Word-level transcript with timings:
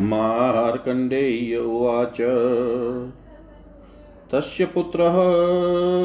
मार्कण्डेय 0.00 1.56
उवाच। 1.56 2.16
तस्य 4.32 4.64
पुत्रः 4.64 5.18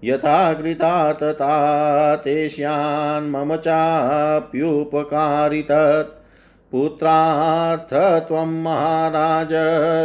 यथा 0.05 0.55
कृता 0.55 1.13
तथा 1.13 2.17
तेष्यान् 2.17 3.31
मम 3.31 3.57
चाप्युपकारितत्। 3.57 6.27
पुत्रार्थ 6.73 8.29
त्वं 8.29 8.63
महाराज 8.63 9.49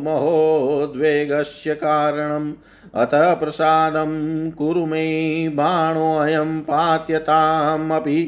महोद्वेगस्य 0.05 1.75
कारणम् 1.75 2.53
अत 3.03 3.11
प्रसादं 3.41 4.51
कुरु 4.59 4.85
मे 4.87 5.05
बाणोऽयं 5.57 6.61
पात्यतामपि 6.61 8.21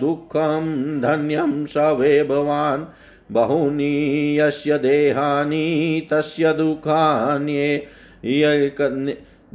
दुःखं 0.00 1.00
धन्यं 1.00 1.66
स 1.66 1.76
वे 1.76 2.24
भवान्। 2.24 2.84
बहूनि 3.32 4.40
यस्य 4.40 4.78
देहानि 4.78 6.08
तस्य 6.12 6.52
दुःखान्ये 6.52 7.86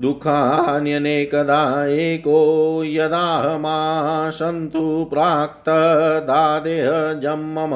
दुःखान्यनेकदा 0.01 1.61
एको 1.85 2.37
यदाहमासन्तु 2.83 4.83
प्राक्तदादेहजं 5.09 7.43
मम 7.55 7.73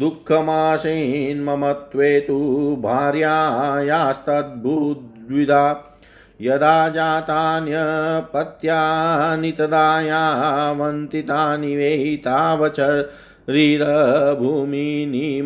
दुःखमासेन्ममत्वे 0.00 2.10
तु 2.26 2.36
भार्यायास्तद्भुद्विधा 2.84 5.64
यदा 6.40 6.76
जातान्यपत्यानि 6.94 7.90
तदा 9.58 9.82
यावन्ति 10.02 11.22
तानि 11.28 11.72
वै 11.76 11.90
तावचरीरभूमिनि 12.24 12.88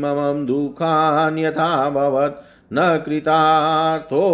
मम 0.04 0.20
दुःखान्यथाभवत् 0.46 2.40
न 2.72 2.86
कृतार्थो 3.06 4.24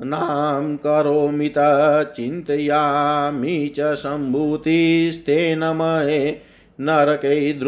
नाम 0.00 0.76
करोमि 0.76 1.52
चिन्तयामि 1.58 3.72
च 3.76 3.80
सम्भूतिस्तेन 3.80 5.64
मये 5.64 6.40
नरकै 6.80 7.60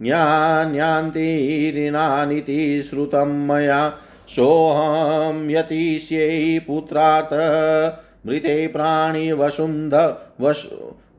ज्ञान्यान्तिरिणानिति 0.02 2.86
श्रुतं 2.90 3.46
मया। 3.46 3.92
सोऽहं 4.28 5.50
यतिष्यै 5.50 6.60
पुत्रात् 6.66 8.07
मृते 8.28 8.66
प्राणिवसुन्ध 8.66 10.16
वश 10.40 10.68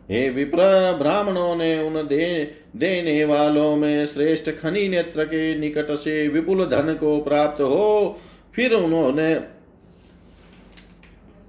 हे 0.10 0.30
विप्र, 0.30 0.58
ब्राह्मणों 0.98 1.56
ने 1.56 1.78
उन 1.80 2.08
दे, 2.08 2.44
देने 2.76 3.24
वालों 3.26 3.76
में 3.76 4.06
श्रेष्ठ 4.06 4.50
खनि 4.52 4.88
नेत्र 4.88 5.26
के 5.26 5.58
निकट 5.60 5.94
से 5.96 6.28
विपुल 6.28 6.66
धन 6.66 6.94
को 6.94 7.20
प्राप्त 7.22 7.62
हो, 7.62 8.20
फिर 8.56 8.74
उन्होंने 8.74 9.34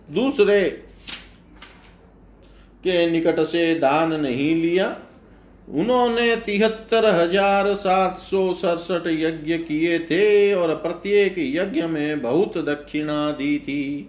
दूसरे 0.09 0.61
के 2.85 3.07
निकट 3.11 3.41
से 3.41 3.75
दान 3.75 4.13
नहीं 4.21 4.55
लिया। 4.63 4.97
उन्होंने 5.69 6.37
तिहत्तर 6.37 7.05
हज़ार 7.15 7.75
सात 7.75 8.19
सौ 8.19 8.53
सड़सठ 8.53 9.07
यज्ञ 9.07 9.57
किए 9.59 9.99
थे 9.99 10.55
और 10.55 10.75
प्रत्येक 10.75 11.35
यज्ञ 11.39 11.83
में 11.83 12.23
बहुत 12.23 12.59
दक्षिणा 12.59 13.31
दी 13.31 13.59
थी। 13.59 14.09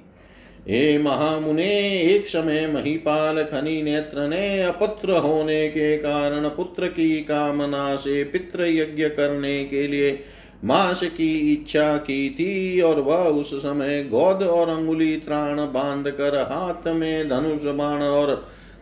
हे 0.67 0.97
महामुने, 0.97 2.01
एक 2.01 2.27
समय 2.27 2.67
महीपाल 2.67 3.43
खनी 3.43 3.81
नेत्र 3.83 4.27
ने 4.27 4.61
अपुत्र 4.63 5.17
होने 5.17 5.67
के 5.69 5.97
कारण 5.97 6.49
पुत्र 6.49 6.87
की 6.87 7.09
कामना 7.21 7.95
से 7.95 8.23
पितृ 8.23 8.65
यज्ञ 8.65 9.09
करने 9.09 9.63
के 9.65 9.87
लिए 9.87 10.23
मास 10.63 11.03
की 11.03 11.53
इच्छा 11.53 11.97
की 11.97 12.29
थी 12.29 12.81
और 12.81 12.99
वह 12.99 13.23
उस 13.23 13.53
समय 13.53 14.03
गोद 14.03 14.43
और 14.43 14.69
अंगुली 14.69 15.17
त्राण 15.17 15.57
बाँध 15.57 16.09
कर 16.09 16.35
हाथ 16.41 16.87
में 16.87 17.29
धनुष 17.29 17.65
बाण 17.65 18.01
और 18.01 18.35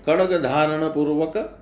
खड़ग 0.05 0.33
धारण 0.43 0.87
पूर्वक 0.89 1.57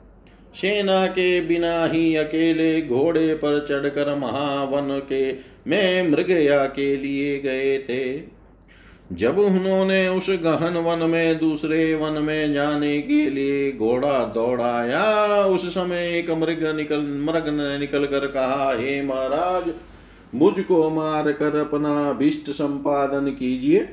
सेना 0.55 1.07
के 1.07 1.41
बिना 1.41 1.85
ही 1.85 2.15
अकेले 2.15 2.81
घोड़े 2.81 3.33
पर 3.33 3.65
चढ़कर 3.69 4.15
महावन 4.15 4.99
के 4.99 5.31
में 5.67 6.09
मृगया 6.09 6.65
के 6.65 6.95
लिए 6.95 7.39
गए 7.39 7.77
थे। 7.79 8.39
जब 9.11 9.39
उन्होंने 9.39 10.07
उस 10.07 10.29
गहन 10.29 10.77
वन 10.77 11.09
में 11.09 11.39
दूसरे 11.39 11.95
वन 11.95 12.11
में 12.11 12.53
जाने 12.53 13.01
के 13.01 13.29
लिए 13.29 13.71
घोड़ा 13.71 14.25
दौड़ाया, 14.25 15.45
उस 15.45 15.73
समय 15.73 16.17
एक 16.17 16.29
मृग 16.29 16.75
निकल, 16.75 16.97
मृग 16.97 17.47
ने 17.47 17.79
निकल 17.79 18.05
कर 18.05 18.27
कहा, 18.27 18.73
हे 18.73 19.01
महाराज, 19.01 19.73
मुझको 20.35 20.89
मार 20.89 21.31
कर 21.31 21.55
अपना 21.55 22.11
भीष्ट 22.13 22.49
संपादन 22.49 23.31
कीजिए। 23.31 23.89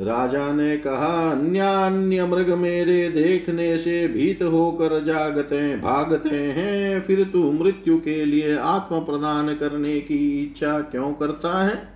राजा 0.00 0.52
ने 0.52 0.76
कहा 0.76 1.30
अन्य 1.30 1.58
अन्य 1.58 2.26
मृग 2.26 2.50
मेरे 2.50 3.08
देखने 3.08 3.78
से 3.78 4.08
भीत 4.08 4.42
होकर 4.42 5.04
जागते, 5.04 5.76
भागते 5.76 6.36
हैं। 6.36 7.00
फिर 7.00 7.24
तू 7.24 7.52
मृत्यु 7.52 7.98
के 7.98 8.24
लिए 8.24 8.56
आत्म 8.56 9.00
प्रदान 9.00 9.54
करने 9.54 10.00
की 10.00 10.42
इच्छा 10.42 10.80
क्यों 10.80 11.12
करता 11.12 11.64
है? 11.64 11.88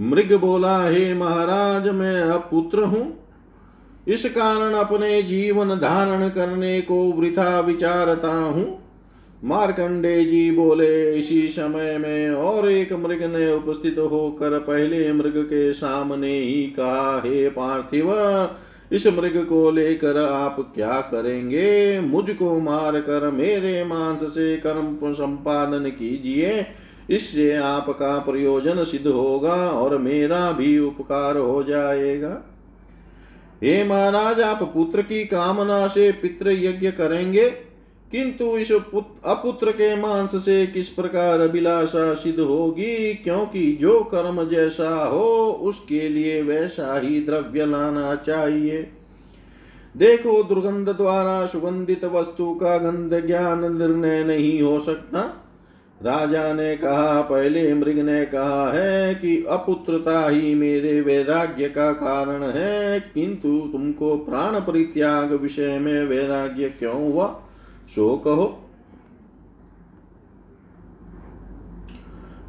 मृग 0.00 0.34
बोला, 0.34 0.88
हे 0.88 1.14
महाराज, 1.14 1.88
मैं 1.88 2.22
अपुत्र 2.22 2.82
हूँ। 2.82 3.24
इस 4.08 4.26
कारण 4.26 4.74
अपने 4.74 5.22
जीवन 5.22 5.68
धारण 5.68 6.28
करने 6.28 6.80
को 6.80 7.12
वृथा 7.12 7.60
विचारता 7.60 8.34
हूँ। 8.34 8.79
मार्कंडे 9.44 10.24
जी 10.24 10.50
बोले, 10.50 11.18
इसी 11.18 11.48
समय 11.48 11.98
में 11.98 12.30
और 12.30 12.70
एक 12.70 12.92
मृग 12.92 13.22
ने 13.22 13.52
उपस्थित 13.52 13.98
होकर 13.98 14.58
पहले 14.58 15.12
मृग 15.12 15.32
के 15.36 15.72
सामने 15.72 16.38
ही 16.38 16.62
कहा, 16.62 17.22
हे 17.24 17.48
पार्थिव, 17.48 18.12
इस 18.92 19.06
मृग 19.06 19.46
को 19.46 19.70
लेकर 19.70 20.16
आप 20.16 20.72
क्या 20.74 21.00
करेंगे? 21.00 22.00
मुझको 22.00 22.60
मार 22.60 23.00
कर 23.00 23.30
मेरे 23.30 23.84
मांस 23.84 24.20
से 24.22 24.56
कर्म 24.56 25.12
संपादन 25.12 25.88
कीजिए। 25.90 26.66
इससे 27.10 27.56
आपका 27.56 28.18
प्रयोजन 28.18 28.84
सिद्ध 28.84 29.06
होगा 29.06 29.54
और 29.54 29.98
मेरा 29.98 30.52
भी 30.52 30.78
उपकार 30.78 31.36
हो 31.36 31.62
जाएगा। 31.62 32.42
हे 33.62 33.84
महाराज, 33.84 34.40
आप 34.40 34.62
पुत्र 34.62 35.02
की 35.02 35.24
कामना 35.24 35.86
से 35.86 36.12
पितृ 36.12 36.50
यज्ञ 36.50 36.90
करेंगे। 36.90 37.69
किंतु 38.12 38.58
इस 38.58 38.72
अपुत्र 39.24 39.70
के 39.70 39.96
मांस 39.96 40.44
से 40.44 40.66
किस 40.66 40.88
प्रकार 40.88 41.40
अभिलाषा 41.40 42.14
सिद्ध 42.14 42.40
होगी? 42.40 43.14
क्योंकि 43.14 43.78
जो 43.80 44.00
कर्म 44.00 44.48
जैसा 44.48 45.04
हो, 45.04 45.58
उसके 45.62 46.08
लिए 46.08 46.42
वैसा 46.42 47.00
ही 47.00 47.20
द्रव्य 47.20 47.66
लाना 47.66 48.14
चाहिए। 48.14 48.90
देखो, 49.96 50.42
दुर्गंध 50.42 50.88
द्वारा 50.88 51.46
सुगंधित 51.46 52.04
वस्तु 52.04 52.54
का 52.54 52.78
गंध 52.78 53.26
ज्ञान 53.26 53.78
निर्णय 53.78 54.24
नहीं 54.24 54.62
हो 54.62 54.80
सकता। 54.80 55.46
राजा 56.02 56.52
ने 56.52 56.76
कहा, 56.76 57.20
पहले 57.20 57.74
मृग 57.74 57.98
ने 57.98 58.24
कहा 58.24 58.72
है 58.72 59.14
कि 59.14 59.46
अपुत्रता 59.50 60.28
ही 60.28 60.54
मेरे 60.54 61.00
वैराग्य 61.00 61.68
का 61.68 61.92
कारण 61.92 62.42
है, 62.42 63.00
किंतु 63.00 63.68
तुमको 63.72 64.16
प्राण 64.16 64.60
परित्याग 64.60 65.32
विषय 65.32 65.78
में 65.78 66.06
वैराग्य 66.06 66.68
क्यों 66.68 67.12
हुआ? 67.12 67.42
सो 67.94 68.16
कहो। 68.16 68.66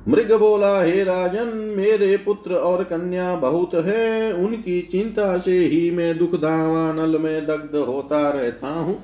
मृग 0.07 0.33
बोला, 0.33 0.83
हे 0.83 1.03
राजन, 1.03 1.47
मेरे 1.77 2.17
पुत्र 2.17 2.53
और 2.53 2.83
कन्या 2.83 3.35
बहुत 3.35 3.73
है। 3.73 4.33
उनकी 4.33 4.81
चिंता 4.81 5.37
से 5.37 5.59
ही 5.59 5.91
मैं 5.91 6.17
दुख 6.17 6.35
दावानल 6.35 7.17
में 7.17 7.45
दग्ध 7.45 7.75
होता 7.75 8.29
रहता 8.29 8.67
हूँ। 8.67 8.99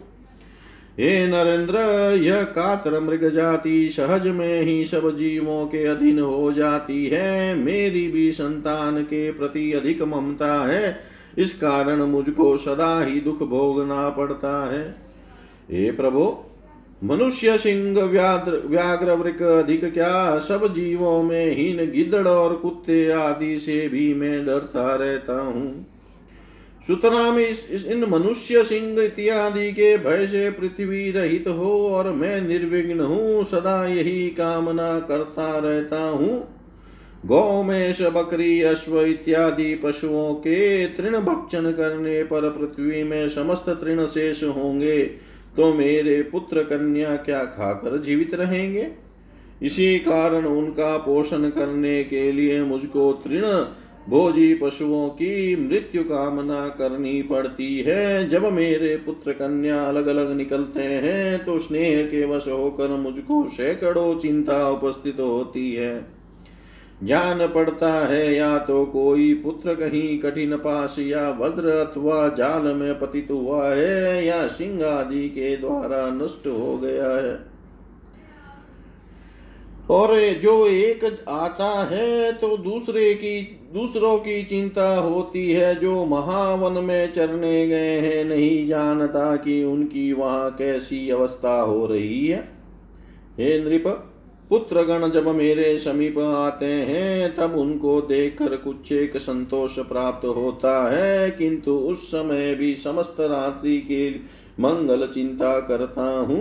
हे 0.99 1.27
नरेंद्र, 1.27 1.77
यह 2.21 2.43
कातर 2.43 2.99
मृग 2.99 3.29
जाति 3.29 3.89
सहज 3.89 4.27
में 4.27 4.61
ही 4.61 4.85
सब 4.85 5.15
जीवों 5.15 5.65
के 5.65 5.85
अधीन 5.85 6.19
हो 6.19 6.51
जाती 6.51 7.05
है। 7.05 7.55
मेरी 7.55 8.07
भी 8.07 8.31
संतान 8.31 9.03
के 9.03 9.31
प्रति 9.31 9.73
अधिक 9.73 10.01
ममता 10.01 10.53
है। 10.53 10.99
इस 11.37 11.53
कारण 11.53 12.03
मुझको 12.03 12.57
सदा 12.57 13.01
ही 13.01 13.19
दुख 13.19 13.43
भोगना 13.43 14.09
पड़ता 14.09 14.73
है। 14.73 15.06
हे 15.71 15.91
प्रभु, 15.91 16.21
मनुष्य 17.03 17.57
सिंह 17.57 17.99
व्याघ्र 17.99 19.11
वृक 19.13 19.41
अधिक 19.41 19.83
क्या? 19.93 20.39
सब 20.39 20.73
जीवों 20.73 21.23
में 21.23 21.55
हीन 21.55 21.91
गिदड़ 21.91 22.27
और 22.27 22.55
कुत्ते 22.55 23.09
आदि 23.11 23.57
से 23.59 23.87
भी 23.87 24.13
मैं 24.13 24.45
डरता 24.45 24.95
रहता 24.95 25.41
हूँ। 25.41 25.85
सुतराम 26.87 27.39
इन 27.39 28.05
मनुष्य 28.09 28.63
सिंह 28.63 29.01
इत्यादि 29.01 29.71
के 29.71 29.97
भय 29.97 30.27
से 30.27 30.49
पृथ्वी 30.51 31.11
रहित 31.11 31.47
हो 31.47 31.89
और 31.89 32.11
मैं 32.11 32.41
निर्विघ्न 32.41 32.99
हूँ, 32.99 33.43
सदा 33.43 33.85
यही 33.85 34.29
कामना 34.29 34.99
करता 34.99 35.57
रहता 35.57 36.09
हूँ। 36.09 36.47
गौमेश 37.25 38.01
बकरी, 38.01 38.61
अश्व 38.61 39.01
इत्यादि 39.01 39.75
पशुओं 39.75 40.33
के 40.33 40.87
तृण 40.87 41.19
भक्षण 41.19 41.71
करने 41.71 42.23
पर 42.23 42.49
पृथ्वी 42.49 43.03
में 43.03 43.29
समस्त 43.29 43.69
तृण 43.69 44.05
शेष 44.05 44.43
होंगे। 44.43 45.27
तो 45.57 45.73
मेरे 45.73 46.21
पुत्र 46.21 46.63
कन्या 46.63 47.15
क्या 47.15 47.43
खाकर 47.45 47.97
जीवित 47.97 48.33
रहेंगे? 48.33 48.87
इसी 49.61 49.99
कारण 49.99 50.45
उनका 50.45 50.97
पोषण 50.97 51.49
करने 51.49 52.03
के 52.03 52.31
लिए 52.31 52.61
मुझको 52.63 53.11
तृण 53.13 53.41
भोजी 54.09 54.53
पशुओं 54.53 55.07
की 55.09 55.55
मृत्यु 55.55 56.03
कामना 56.03 56.67
करनी 56.69 57.21
पड़ती 57.21 57.79
है। 57.79 58.29
जब 58.29 58.45
मेरे 58.53 58.95
पुत्र 58.97 59.31
कन्या 59.31 59.83
अलग 59.83 60.07
अलग 60.07 60.35
निकलते 60.35 60.81
हैं 60.81 61.45
तो 61.45 61.57
स्नेह 61.59 62.05
के 62.05 62.25
वश 62.25 62.47
होकर 62.47 62.95
मुझको 62.97 63.47
सैकड़ों 63.49 64.19
चिंता 64.19 64.69
उपस्थित 64.69 65.19
होती 65.19 65.71
है। 65.73 66.16
जान 67.03 67.47
पड़ता 67.47 67.93
है, 68.07 68.35
या 68.35 68.57
तो 68.57 68.85
कोई 68.85 69.33
पुत्र 69.33 69.73
कहीं 69.73 70.19
कठिन 70.19 70.55
पास, 70.55 70.95
या 70.99 71.29
वज्र 71.29 71.69
अथवा 71.69 72.27
जाल 72.29 72.61
में 72.61 72.99
पतित 72.99 73.27
हुआ 73.31 73.69
है, 73.69 74.25
या 74.25 74.47
सिंह 74.47 74.85
आदि 74.85 75.29
के 75.29 75.57
द्वारा 75.57 76.09
नष्ट 76.09 76.47
हो 76.47 76.77
गया 76.77 77.09
है। 77.09 77.57
और 79.89 80.33
जो 80.33 80.67
एक 80.67 81.25
आता 81.29 81.85
है 81.85 82.33
तो 82.33 82.57
दूसरे 82.57 83.13
की, 83.13 83.41
दूसरों 83.73 84.17
की 84.17 84.43
चिंता 84.43 84.95
होती 84.95 85.51
है, 85.51 85.75
जो 85.75 86.05
महावन 86.05 86.83
में 86.83 87.13
चरने 87.13 87.67
गए 87.67 87.99
हैं, 87.99 88.25
नहीं 88.25 88.67
जानता 88.67 89.35
कि 89.35 89.63
उनकी 89.63 90.13
वहाँ 90.13 90.51
कैसी 90.51 91.09
अवस्था 91.09 91.61
हो 91.61 91.85
रही 91.85 92.27
है। 92.27 92.39
हे 93.39 93.59
नृप 93.59 94.13
पुत्र 94.49 94.83
गण 94.83 95.09
जब 95.09 95.27
मेरे 95.27 95.77
समीप 95.79 96.17
आते 96.19 96.65
हैं, 96.65 97.35
तब 97.35 97.55
उनको 97.55 98.01
देखकर 98.01 98.55
कुछ 98.55 98.91
एक 98.91 99.17
संतोष 99.17 99.79
प्राप्त 99.79 100.25
होता 100.25 100.89
है, 100.91 101.31
किंतु 101.31 101.71
उस 101.71 102.07
समय 102.07 102.55
भी 102.55 102.75
समस्त 102.75 103.15
रात्रि 103.19 103.77
के 103.81 104.09
मंगल 104.59 105.07
चिंता 105.07 105.59
करता 105.59 106.09
हूँ। 106.19 106.39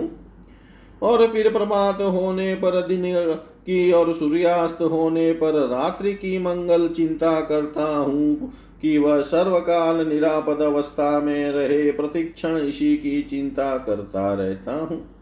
और 1.01 1.27
फिर 1.27 1.51
प्रभात 1.51 2.01
होने 2.01 2.55
पर, 2.55 2.81
दिन 2.87 3.03
की 3.65 3.91
और 3.91 4.13
सूर्यास्त 4.13 4.81
होने 4.81 5.31
पर 5.33 5.53
रात्रि 5.67 6.13
की 6.13 6.37
मंगल 6.39 6.87
चिंता 6.87 7.41
करता 7.41 7.95
हूँ 7.97 8.53
कि 8.81 8.97
वह 8.97 9.21
सर्वकाल 9.21 10.07
निरापद 10.07 10.61
अवस्था 10.61 11.19
में 11.19 11.51
रहे, 11.51 11.91
प्रतिक्षण 11.91 12.57
इसी 12.57 12.95
की 12.97 13.21
चिंता 13.21 13.77
करता 13.77 14.33
रहता 14.33 14.79
हूँ। 14.79 15.16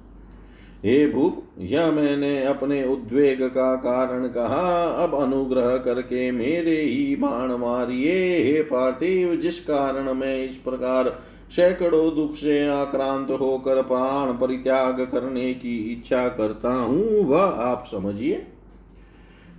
हे 0.85 1.07
भूप 1.07 1.43
यह 1.59 1.91
मैंने 1.91 2.43
अपने 2.45 2.83
उद्वेग 2.83 3.41
का 3.43 3.75
कारण 3.75 4.27
कहा, 4.27 4.83
अब 5.03 5.15
अनुग्रह 5.15 5.77
करके 5.77 6.31
मेरे 6.31 6.81
ही 6.81 7.15
बाण 7.15 7.51
मारिए। 7.51 8.43
हे 8.43 8.61
पार्थिव, 8.61 9.35
जिस 9.35 9.59
कारण 9.59 10.13
मैं 10.13 10.45
इस 10.45 10.55
प्रकार 10.55 11.19
सैकड़ों 11.51 12.15
दुख 12.15 12.35
से 12.35 12.67
आक्रांत 12.67 13.31
होकर 13.31 13.81
प्राण 13.81 14.33
परित्याग 14.33 15.01
करने 15.01 15.53
की 15.53 15.77
इच्छा 15.93 16.27
करता 16.27 16.73
हूँ, 16.73 17.23
वह 17.23 17.41
आप 17.41 17.85
समझिए। 17.91 18.35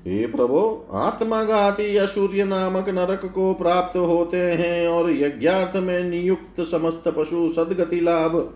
हे 0.07 0.27
प्रभो, 0.27 0.89
आत्माघाती 0.93 1.97
असूर्य 1.97 2.45
नामक 2.45 2.89
नरक 2.89 3.25
को 3.35 3.55
प्राप्त 3.55 3.97
होते 3.97 4.37
हैं 4.37 4.89
और 4.89 5.11
यज्ञार्थ 5.11 5.77
में 5.77 6.05
नियुक्त 6.05 6.61
समस्त 6.61 7.09
पशु 7.09 7.49
सदगति 7.49 8.01
लाभ 8.01 8.53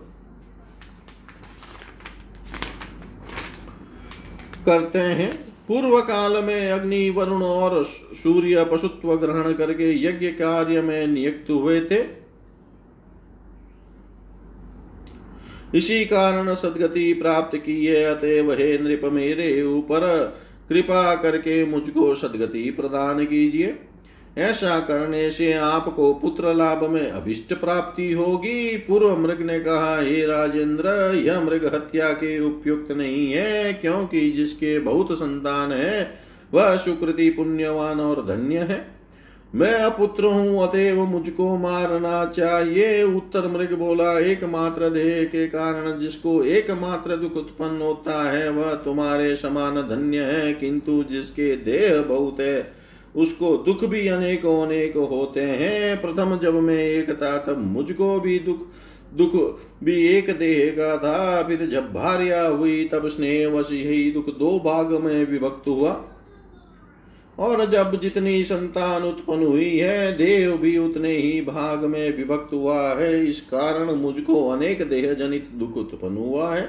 करते 4.65 4.99
हैं। 4.99 5.31
पूर्व 5.67 6.01
काल 6.01 6.43
में 6.43 6.71
अग्नि, 6.71 7.09
वरुण 7.09 7.43
और 7.43 7.83
सूर्य 8.23 8.65
पशुत्व 8.71 9.15
ग्रहण 9.15 9.53
करके 9.53 10.03
यज्ञ 10.05 10.27
कार्य 10.27 10.81
में 10.81 11.07
नियुक्त 11.07 11.49
हुए 11.49 11.81
थे। 11.81 12.21
इसी 15.75 16.05
कारण 16.05 16.53
सदगति 16.53 17.13
प्राप्त 17.13 17.57
की 17.57 17.85
है 17.85 18.03
अतएव 18.03 18.51
हे 18.51 18.77
नृप 18.77 19.01
मेरे 19.05 19.63
ऊपर, 19.63 20.01
कृपा 20.69 21.15
करके 21.15 21.65
मुझको 21.65 22.15
सदगति 22.15 22.71
प्रदान 22.71 23.25
कीजिए। 23.25 23.79
ऐसा 24.37 24.79
करने 24.79 25.31
से 25.31 25.53
आपको 25.53 26.13
पुत्र 26.13 26.53
लाभ 26.53 26.83
में 26.83 27.11
अभिष्ट 27.11 27.53
प्राप्ति 27.53 28.13
होगी। 28.13 28.77
पूर्व 28.77 29.17
मृग 29.17 29.41
ने 29.41 29.59
कहा, 29.59 30.01
हे 30.01 30.25
राजेंद्र, 30.25 31.15
यह 31.15 31.41
मृग 31.41 31.65
हत्या 31.65 32.09
के 32.09 32.39
उपयुक्त 32.39 32.91
नहीं 32.91 33.33
है, 33.33 33.73
क्योंकि 33.73 34.31
जिसके 34.31 34.79
बहुत 34.79 35.11
संतान 35.11 35.71
है, 35.71 36.11
वह 36.53 36.77
सुकृति 36.77 37.29
पुण्यवान 37.29 37.99
और 37.99 38.25
धन्य 38.25 38.57
है। 38.57 38.85
मैं 39.55 39.73
अपुत्र 39.73 40.25
हूँ, 40.25 40.67
अतएव 40.67 41.05
मुझको 41.05 41.57
मारना 41.57 42.25
चाहिए। 42.25 43.03
उत्तर 43.03 43.47
मृग 43.47 43.73
बोला, 43.73 44.19
एकमात्र 44.19 44.89
देह 44.89 45.23
के 45.23 45.47
कारण 45.47 45.99
जिसको 45.99 46.43
एकमात्र 46.43 47.15
दुख 47.15 47.37
उत्पन्न 47.37 47.81
होता 47.81 48.31
है, 48.31 48.49
वह 48.49 48.73
तुम्हारे 48.73 49.35
समान 49.35 49.75
धन्य 49.75 50.19
है, 50.19 50.53
किंतु 50.53 51.05
जिसके 51.11 51.55
देह 51.55 52.01
बहुत 52.01 52.39
है 52.39 52.80
उसको 53.15 53.57
दुख 53.57 53.85
भी 53.85 54.07
अनेक 54.07 54.45
अनेक 54.45 54.97
होते 54.97 55.41
हैं। 55.41 56.01
प्रथम 56.01 56.39
जब 56.39 56.53
मैं 56.53 56.83
एक 56.83 57.09
था 57.09 57.37
तब 57.37 57.57
मुझको 57.57 58.19
भी 58.19 58.39
दुख 58.39 58.67
दुख 59.17 59.59
भी 59.83 60.07
एक 60.07 60.37
देह 60.37 60.71
का 60.71 60.97
था। 60.97 61.43
फिर 61.43 61.65
जब 61.65 61.93
भार्या 61.93 62.47
हुई, 62.47 62.85
तब 62.85 63.07
स्नेह 63.07 63.47
वश 63.47 63.71
यही 63.71 64.11
दुख 64.11 64.25
दो 64.25 64.59
भाग 64.59 64.91
में 64.91 65.25
विभक्त 65.31 65.67
हुआ। 65.67 66.05
और 67.39 67.65
जब 67.65 68.01
जितनी 68.01 68.43
संतान 68.43 69.03
उत्पन्न 69.03 69.43
हुई 69.43 69.77
है, 69.77 70.17
देह 70.17 70.55
भी 70.55 70.77
उतने 70.77 71.17
ही 71.17 71.41
भाग 71.41 71.85
में 71.85 72.17
विभक्त 72.17 72.53
हुआ 72.53 72.93
है। 72.95 73.27
इस 73.27 73.41
कारण 73.41 73.91
मुझको 73.91 74.49
अनेक 74.49 74.89
देह 74.89 75.13
जनित 75.13 75.49
दुख 75.53 75.77
उत्पन्न 75.77 76.17
हुआ 76.17 76.55
है। 76.55 76.61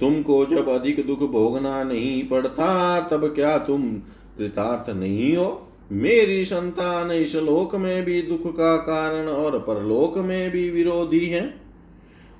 तुमको 0.00 0.46
जब 0.46 0.68
अधिक 0.68 1.06
दुख 1.06 1.30
भोगना 1.30 1.84
नहीं 1.84 2.28
पड़ता, 2.28 3.00
तब 3.00 3.34
क्या 3.34 3.58
तुम 3.58 4.02
कृतार्थ 4.38 4.90
नहीं 4.96 5.36
हो, 5.36 5.68
मेरी 5.92 6.44
संतान 6.44 7.10
इस 7.10 7.34
लोक 7.36 7.74
में 7.74 8.04
भी 8.04 8.22
दुख 8.22 8.52
का 8.52 8.76
कारण 8.76 9.28
और 9.28 9.58
परलोक 9.58 10.18
में 10.18 10.50
भी 10.50 10.70
विरोधी 10.70 11.26
है। 11.26 11.62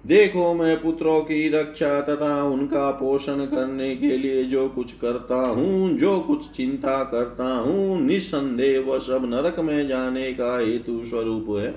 देखो 0.07 0.55
मैं 0.55 0.83
पुत्रों 0.83 1.21
की 1.21 1.49
रक्षा 1.49 2.01
तथा 2.01 2.43
उनका 2.45 2.91
पोषण 2.91 3.45
करने 3.47 3.97
के 3.97 4.17
लिए 4.17 4.45
जो 4.45 4.69
कुछ 4.69 4.93
करता 4.93 5.37
हूँ, 5.37 5.99
जो 5.99 6.21
कुछ 6.21 6.51
चिंता 6.51 7.05
करता 7.05 7.45
हूँ, 7.45 8.01
निस्संदेह 8.03 8.81
वह 8.81 8.99
सब 8.99 9.23
नरक 9.25 9.61
में 9.61 9.89
जाने 9.89 10.33
का 10.33 10.59
हेतु 10.59 11.05
स्वरूप 11.05 11.47
है। 11.59 11.71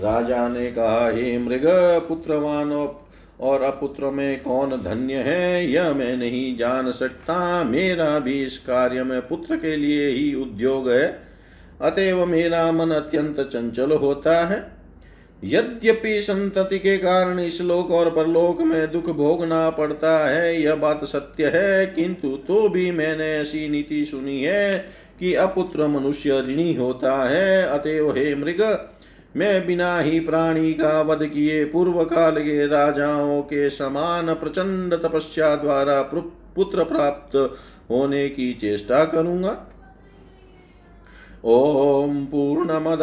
राजा 0.00 0.48
ने 0.48 0.70
कहा, 0.70 1.10
हे 1.10 1.38
मृग, 1.38 1.66
पुत्रवान 2.08 2.72
और 3.40 3.62
अपुत्र 3.62 4.10
में 4.10 4.42
कौन 4.42 4.70
धन्य 4.70 5.14
है, 5.14 5.70
यह 5.70 5.94
मैं 5.94 6.16
नहीं 6.16 6.56
जान 6.56 6.90
सकता। 6.90 7.64
मेरा 7.64 8.18
भी 8.18 8.44
इस 8.44 8.58
कार्य 8.58 9.04
में 9.04 9.20
पुत्र 9.28 9.56
के 9.56 9.76
लिए 9.76 10.08
ही 10.08 10.34
उद्योग 10.34 10.90
है। 10.90 11.22
अतएव 11.80 12.26
मेरा 12.26 12.72
मन 12.72 12.90
अत्यंत 12.90 13.40
चंचल 13.40 13.92
होता 13.92 14.46
है। 14.46 14.76
यद्यपि 15.44 16.20
संतति 16.22 16.78
के 16.78 16.98
कारण 16.98 17.38
इस 17.38 17.60
लोक 17.62 17.90
और 17.90 18.10
परलोक 18.10 18.62
में 18.62 18.92
दुख 18.92 19.10
भोगना 19.10 19.70
पड़ता 19.70 20.28
है, 20.28 20.62
यह 20.62 20.74
बात 20.74 21.04
सत्य 21.04 21.46
है, 21.54 21.86
किंतु 21.86 22.28
तो 22.28 22.68
भी 22.68 22.90
मैंने 22.90 23.24
ऐसी 23.24 23.68
नीति 23.68 24.04
सुनी 24.04 24.42
है 24.42 24.78
कि 25.20 25.34
अपुत्र 25.34 25.86
मनुष्य 25.86 26.40
ऋणी 26.40 26.74
होता 26.74 27.28
है। 27.28 27.62
अतएव 27.62 28.10
हे 28.10 28.34
मृग 28.34 28.62
मैं 29.36 29.66
बिना 29.66 29.98
ही 29.98 30.20
प्राणी 30.20 30.72
का 30.74 31.00
वध 31.00 31.26
किए 31.26 31.64
पूर्व 31.64 32.04
काल 32.04 32.36
के 32.38 32.66
राजाओं 32.66 33.42
के 33.42 33.70
समान 33.70 34.34
प्रचंड 34.34 34.94
तपस्या 34.94 35.56
द्वारा 35.56 36.02
पुत्र 36.56 36.84
प्राप्त 36.84 37.36
होने 37.90 38.28
की 38.28 38.52
चेष्टा 38.54 39.04
करूँगा। 39.04 39.50
ॐ 41.44 42.24
पूर्णमद, 42.24 42.98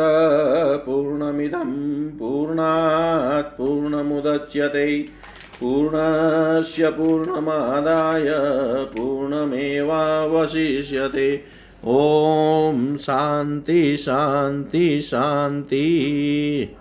पूर्णमिदं, 0.85 1.69
पूर्णात् 2.17 3.57
पूर्णमुदच्यते। 3.57 4.87
पूर्णस्य 5.59 6.89
पूर्णमादाय 6.89 8.25
पूर्णमेवावशिष्यते। 8.85 9.93
ॐ 11.85 12.95
शान्ति 12.97 13.97
शान्ति 13.97 14.99
शान्ति 15.01 16.75